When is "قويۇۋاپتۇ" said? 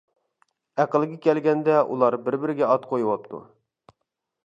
2.93-3.47